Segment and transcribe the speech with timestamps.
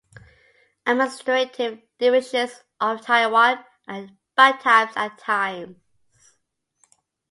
[0.87, 3.63] Administrative divisions of Taiwan
[4.35, 5.77] by types and times.